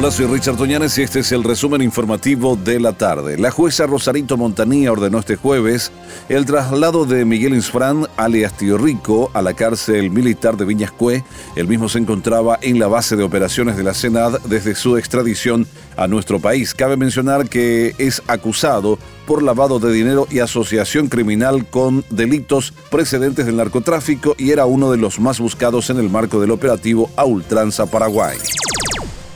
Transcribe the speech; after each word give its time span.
Hola, 0.00 0.12
soy 0.12 0.26
Richard 0.26 0.56
Toñanes 0.56 0.96
y 0.96 1.02
este 1.02 1.18
es 1.18 1.32
el 1.32 1.42
resumen 1.42 1.82
informativo 1.82 2.54
de 2.54 2.78
la 2.78 2.92
tarde. 2.92 3.36
La 3.36 3.50
jueza 3.50 3.84
Rosarito 3.84 4.36
Montanía 4.36 4.92
ordenó 4.92 5.18
este 5.18 5.34
jueves 5.34 5.90
el 6.28 6.46
traslado 6.46 7.04
de 7.04 7.24
Miguel 7.24 7.52
Insfrán, 7.52 8.06
alias 8.16 8.56
Tío 8.56 8.78
Rico, 8.78 9.28
a 9.34 9.42
la 9.42 9.54
cárcel 9.54 10.12
militar 10.12 10.56
de 10.56 10.66
Viñascue. 10.66 11.24
El 11.56 11.66
mismo 11.66 11.88
se 11.88 11.98
encontraba 11.98 12.60
en 12.62 12.78
la 12.78 12.86
base 12.86 13.16
de 13.16 13.24
operaciones 13.24 13.76
de 13.76 13.82
la 13.82 13.92
Senad 13.92 14.38
desde 14.42 14.76
su 14.76 14.96
extradición 14.96 15.66
a 15.96 16.06
nuestro 16.06 16.38
país. 16.38 16.74
Cabe 16.74 16.96
mencionar 16.96 17.48
que 17.48 17.96
es 17.98 18.22
acusado 18.28 19.00
por 19.26 19.42
lavado 19.42 19.80
de 19.80 19.92
dinero 19.92 20.28
y 20.30 20.38
asociación 20.38 21.08
criminal 21.08 21.66
con 21.66 22.04
delitos 22.08 22.72
precedentes 22.88 23.46
del 23.46 23.56
narcotráfico 23.56 24.36
y 24.38 24.52
era 24.52 24.64
uno 24.64 24.92
de 24.92 24.98
los 24.98 25.18
más 25.18 25.40
buscados 25.40 25.90
en 25.90 25.98
el 25.98 26.08
marco 26.08 26.40
del 26.40 26.52
operativo 26.52 27.10
a 27.16 27.24
Ultranza 27.24 27.86
Paraguay. 27.86 28.38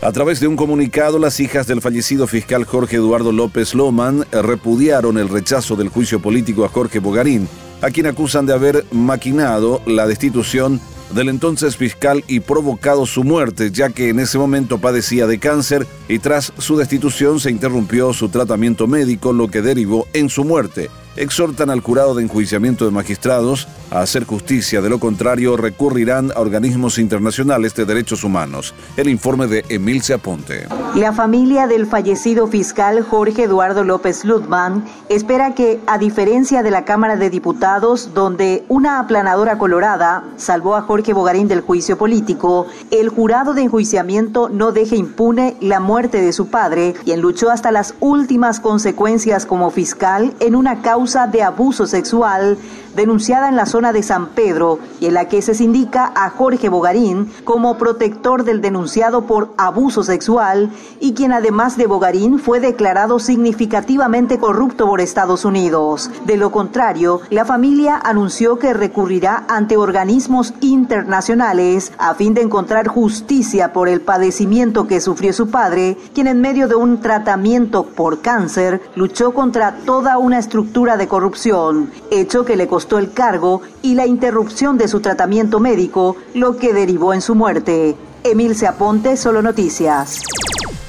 A 0.03 0.11
través 0.11 0.41
de 0.41 0.49
un 0.49 0.57
comunicado, 0.57 1.21
las 1.21 1.39
hijas 1.39 1.69
del 1.69 1.81
fallecido 1.81 2.27
fiscal 2.27 2.65
Jorge 2.65 2.97
Eduardo 2.97 3.31
López 3.31 3.73
Loman 3.73 4.27
repudiaron 4.33 5.17
el 5.17 5.29
rechazo 5.29 5.77
del 5.77 5.91
juicio 5.91 6.21
político 6.21 6.65
a 6.65 6.69
Jorge 6.69 6.99
Bogarín, 6.99 7.49
a 7.81 7.91
quien 7.91 8.07
acusan 8.07 8.45
de 8.45 8.53
haber 8.53 8.85
maquinado 8.91 9.81
la 9.87 10.09
destitución 10.09 10.81
del 11.15 11.29
entonces 11.29 11.77
fiscal 11.77 12.25
y 12.27 12.41
provocado 12.41 13.07
su 13.07 13.23
muerte, 13.23 13.71
ya 13.71 13.91
que 13.91 14.09
en 14.09 14.19
ese 14.19 14.39
momento 14.39 14.79
padecía 14.79 15.29
de 15.29 15.39
cáncer 15.39 15.87
y 16.09 16.19
tras 16.19 16.53
su 16.59 16.77
destitución 16.77 17.39
se 17.39 17.53
interrumpió 17.53 18.13
su 18.13 18.29
tratamiento 18.29 18.89
médico, 18.89 19.33
lo 19.33 19.47
que 19.47 19.63
derivó 19.63 20.09
en 20.15 20.31
su 20.31 20.43
muerte. 20.43 20.91
Exhortan 21.15 21.71
al 21.71 21.81
jurado 21.81 22.17
de 22.17 22.25
enjuiciamiento 22.25 22.85
de 22.85 22.91
magistrados 22.91 23.69
a 23.93 24.01
hacer 24.01 24.25
justicia, 24.25 24.81
de 24.81 24.89
lo 24.89 24.99
contrario 24.99 25.57
recurrirán 25.57 26.33
a 26.35 26.41
organismos 26.41 26.99
internacionales 26.99 27.75
de 27.75 27.85
derechos 27.85 28.25
humanos. 28.25 28.75
El 28.97 29.09
informe 29.09 29.47
de 29.47 29.65
Emil 29.69 30.03
Aponte. 30.15 30.67
La 30.95 31.13
familia 31.13 31.67
del 31.67 31.87
fallecido 31.87 32.47
fiscal 32.47 33.03
Jorge 33.03 33.45
Eduardo 33.45 33.85
López 33.85 34.25
Ludman 34.25 34.85
espera 35.09 35.55
que, 35.55 35.81
a 35.87 35.99
diferencia 35.99 36.63
de 36.63 36.71
la 36.71 36.85
Cámara 36.85 37.17
de 37.17 37.31
Diputados, 37.31 38.15
donde 38.15 38.65
una 38.69 38.99
aplanadora 38.99 39.59
colorada 39.59 40.25
salvó 40.37 40.75
a 40.75 40.83
Jorge 40.83 41.13
Bogarín 41.13 41.47
del 41.47 41.61
juicio 41.61 41.99
político, 41.99 42.67
el 42.91 43.11
jurado 43.11 43.53
de 43.55 43.63
enjuiciamiento 43.63 44.49
no 44.49 44.73
deje 44.73 44.97
impune 44.97 45.57
la 45.61 45.79
muerte 45.79 46.21
de 46.21 46.33
su 46.33 46.49
padre, 46.49 46.95
quien 47.05 47.21
luchó 47.21 47.51
hasta 47.51 47.71
las 47.71 47.95
últimas 48.01 48.59
consecuencias 48.59 49.47
como 49.47 49.71
fiscal 49.71 50.35
en 50.41 50.57
una 50.57 50.81
causa 50.81 51.27
de 51.27 51.43
abuso 51.43 51.87
sexual 51.87 52.57
denunciada 52.97 53.49
en 53.49 53.57
la 53.57 53.67
zona 53.67 53.82
de 53.91 54.05
San 54.05 54.29
Pedro 54.29 54.79
y 55.01 55.07
en 55.07 55.15
la 55.15 55.27
que 55.27 55.43
se 55.43 55.65
indica 55.65 56.13
a 56.15 56.31
Jorge 56.31 56.69
Bogarín 56.69 57.33
como 57.45 57.79
protector 57.79 58.45
del 58.45 58.61
denunciado 58.61 59.23
por 59.23 59.55
abuso 59.57 60.03
sexual 60.03 60.71
y 61.01 61.15
quien 61.15 61.33
además 61.33 61.77
de 61.77 61.87
Bogarín 61.87 62.39
fue 62.39 62.61
declarado 62.61 63.19
significativamente 63.19 64.39
corrupto 64.39 64.87
por 64.87 65.01
Estados 65.01 65.45
Unidos. 65.45 66.11
De 66.27 66.37
lo 66.37 66.53
contrario, 66.53 67.23
la 67.31 67.45
familia 67.45 68.01
anunció 68.05 68.59
que 68.59 68.75
recurrirá 68.75 69.45
ante 69.49 69.77
organismos 69.77 70.55
internacionales 70.61 71.93
a 71.99 72.15
fin 72.15 72.35
de 72.35 72.43
encontrar 72.43 72.89
justicia 72.89 73.73
por 73.73 73.89
el 73.89 74.03
padecimiento 74.03 74.87
que 74.87 75.01
sufrió 75.01 75.33
su 75.33 75.51
padre, 75.51 75.97
quien 76.15 76.27
en 76.27 76.41
medio 76.41 76.69
de 76.69 76.75
un 76.75 77.01
tratamiento 77.01 77.85
por 77.85 78.21
cáncer 78.21 78.83
luchó 78.95 79.33
contra 79.33 79.77
toda 79.87 80.19
una 80.19 80.39
estructura 80.39 80.97
de 80.97 81.09
corrupción, 81.09 81.91
hecho 82.11 82.45
que 82.45 82.57
le 82.57 82.67
costó 82.67 82.99
el 82.99 83.13
cargo 83.13 83.63
y 83.83 83.95
la 83.95 84.07
interrupción 84.07 84.79
de 84.79 84.89
su 84.89 85.01
tratamiento 85.01 85.61
médico, 85.61 86.17
lo 86.35 86.57
que 86.57 86.73
derivó 86.73 87.15
en 87.15 87.21
su 87.23 87.35
muerte. 87.35 87.97
Emil 88.25 88.55
Aponte, 88.67 89.17
Solo 89.17 89.43
Noticias. 89.43 90.21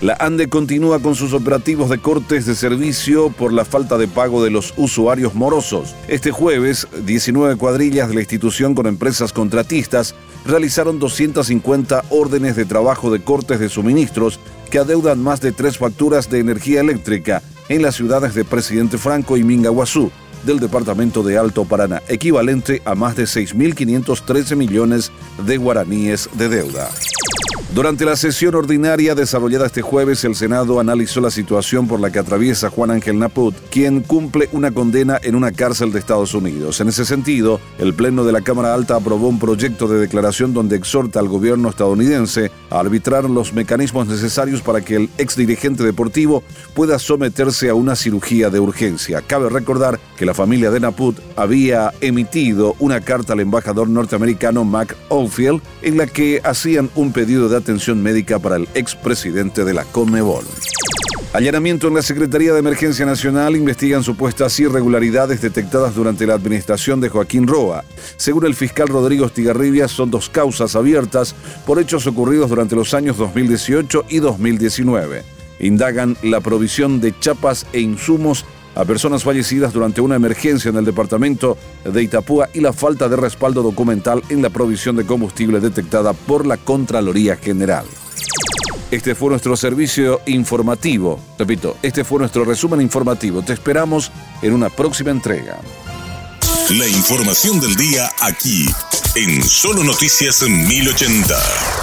La 0.01 0.17
ANDE 0.19 0.49
continúa 0.49 0.99
con 0.99 1.16
sus 1.16 1.31
operativos 1.31 1.89
de 1.89 1.97
cortes 1.97 2.45
de 2.45 2.55
servicio 2.55 3.29
por 3.29 3.53
la 3.53 3.63
falta 3.63 3.97
de 3.97 4.09
pago 4.09 4.43
de 4.43 4.51
los 4.51 4.73
usuarios 4.75 5.33
morosos. 5.33 5.95
Este 6.09 6.29
jueves, 6.31 6.88
19 7.05 7.55
cuadrillas 7.55 8.09
de 8.09 8.16
la 8.16 8.19
institución 8.19 8.75
con 8.75 8.85
empresas 8.85 9.31
contratistas 9.31 10.13
realizaron 10.45 10.99
250 10.99 12.03
órdenes 12.09 12.57
de 12.57 12.66
trabajo 12.66 13.11
de 13.11 13.23
cortes 13.23 13.61
de 13.61 13.69
suministros 13.69 14.41
que 14.69 14.79
adeudan 14.79 15.23
más 15.23 15.39
de 15.39 15.53
tres 15.53 15.77
facturas 15.77 16.29
de 16.29 16.39
energía 16.39 16.81
eléctrica 16.81 17.41
en 17.69 17.81
las 17.81 17.95
ciudades 17.95 18.35
de 18.35 18.43
Presidente 18.43 18.97
Franco 18.97 19.38
y 19.38 19.43
Mingaguazú 19.43 20.11
del 20.45 20.59
departamento 20.59 21.23
de 21.23 21.37
Alto 21.37 21.65
Paraná, 21.65 22.01
equivalente 22.07 22.81
a 22.85 22.95
más 22.95 23.15
de 23.15 23.23
6.513 23.23 24.55
millones 24.55 25.11
de 25.45 25.57
guaraníes 25.57 26.29
de 26.33 26.49
deuda. 26.49 26.89
Durante 27.73 28.06
la 28.06 28.16
sesión 28.16 28.53
ordinaria 28.53 29.16
desarrollada 29.16 29.66
este 29.66 29.81
jueves, 29.81 30.23
el 30.25 30.35
Senado 30.35 30.79
analizó 30.79 31.22
la 31.22 31.31
situación 31.31 31.88
por 31.88 32.00
la 32.00 32.11
que 32.11 32.19
atraviesa 32.19 32.69
Juan 32.69 32.91
Ángel 32.91 33.17
Naput, 33.17 33.56
quien 33.72 34.01
cumple 34.01 34.47
una 34.51 34.69
condena 34.69 35.19
en 35.23 35.34
una 35.34 35.51
cárcel 35.51 35.91
de 35.91 35.97
Estados 35.97 36.35
Unidos. 36.35 36.79
En 36.81 36.89
ese 36.89 37.03
sentido, 37.03 37.59
el 37.79 37.95
Pleno 37.95 38.25
de 38.25 38.31
la 38.31 38.41
Cámara 38.41 38.75
Alta 38.75 38.95
aprobó 38.95 39.28
un 39.28 39.39
proyecto 39.39 39.88
de 39.88 39.97
declaración 39.97 40.53
donde 40.53 40.75
exhorta 40.75 41.19
al 41.19 41.28
gobierno 41.28 41.67
estadounidense 41.67 42.51
a 42.69 42.79
arbitrar 42.79 43.28
los 43.28 43.53
mecanismos 43.53 44.05
necesarios 44.05 44.61
para 44.61 44.81
que 44.81 44.97
el 44.97 45.09
ex 45.17 45.35
dirigente 45.35 45.84
deportivo 45.84 46.44
pueda 46.75 47.00
someterse 47.00 47.69
a 47.69 47.73
una 47.73 47.95
cirugía 47.95 48.51
de 48.51 48.59
urgencia. 48.59 49.23
Cabe 49.25 49.50
recordar 49.50 50.00
que 50.16 50.28
la 50.28 50.35
familia 50.35 50.69
de 50.69 50.79
Naput 50.79 51.17
había 51.35 51.91
emitido 52.01 52.75
una 52.78 53.01
carta 53.01 53.34
al 53.34 53.40
embajador 53.40 53.90
norteamericano 53.90 54.63
Mac 54.63 54.95
Oldfield 55.09 55.63
en 55.81 55.97
la 55.97 56.05
que 56.05 56.40
hacían 56.44 56.91
un 56.94 57.11
pedido 57.11 57.50
de 57.50 57.62
atención 57.63 58.03
médica 58.03 58.38
para 58.40 58.57
el 58.57 58.68
expresidente 58.75 59.66
de 59.66 59.74
la 59.74 59.85
Conmebol. 59.85 60.46
Allanamiento 61.34 61.88
en 61.88 61.96
la 61.96 62.03
Secretaría 62.03 62.53
de 62.53 62.59
Emergencia 62.59 63.07
Nacional 63.07 63.56
investigan 63.56 64.03
supuestas 64.03 64.59
irregularidades 64.59 65.41
detectadas 65.41 65.96
durante 65.96 66.28
la 66.28 66.35
administración 66.35 67.02
de 67.02 67.09
Joaquín 67.09 67.47
Roa. 67.47 67.84
Según 68.18 68.46
el 68.46 68.53
fiscal 68.53 68.88
Rodrigo 68.88 69.28
Stigarribia, 69.28 69.88
son 69.88 70.12
dos 70.12 70.29
causas 70.29 70.75
abiertas 70.75 71.34
por 71.66 71.79
hechos 71.79 72.06
ocurridos 72.06 72.52
durante 72.52 72.75
los 72.75 72.94
años 72.94 73.18
2018 73.18 74.06
y 74.09 74.19
2019. 74.19 75.23
Indagan 75.59 76.16
la 76.22 76.40
provisión 76.40 77.02
de 77.02 77.18
chapas 77.19 77.66
e 77.73 77.79
insumos 77.79 78.46
a 78.75 78.85
personas 78.85 79.23
fallecidas 79.23 79.73
durante 79.73 80.01
una 80.01 80.16
emergencia 80.16 80.69
en 80.69 80.78
el 80.78 80.85
departamento 80.85 81.57
de 81.84 82.03
Itapúa 82.03 82.50
y 82.53 82.59
la 82.59 82.73
falta 82.73 83.07
de 83.09 83.16
respaldo 83.16 83.61
documental 83.61 84.22
en 84.29 84.41
la 84.41 84.50
provisión 84.50 84.95
de 84.95 85.06
combustible 85.06 85.59
detectada 85.59 86.13
por 86.13 86.45
la 86.45 86.57
Contraloría 86.57 87.35
General. 87.35 87.85
Este 88.91 89.16
fue 89.16 89.29
nuestro 89.29 89.57
servicio 89.57 90.22
informativo. 90.28 91.19
Repito, 91.39 91.78
este 91.81 92.03
fue 92.03 92.19
nuestro 92.19 92.45
resumen 92.45 92.79
informativo. 92.79 93.41
Te 93.41 93.53
esperamos 93.53 94.11
en 94.41 94.53
una 94.53 94.69
próxima 94.69 95.09
entrega. 95.09 95.59
La 96.69 96.88
información 96.88 97.59
del 97.59 97.75
día 97.75 98.09
aquí, 98.22 98.66
en 99.16 99.44
Solo 99.44 99.84
Noticias 99.84 100.44
1080. 100.44 101.82